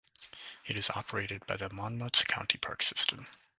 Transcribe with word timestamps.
It 0.65 0.75
is 0.77 0.89
operated 0.89 1.45
by 1.45 1.57
the 1.57 1.69
Monmouth 1.69 2.25
County 2.25 2.57
Park 2.57 2.81
System. 2.81 3.27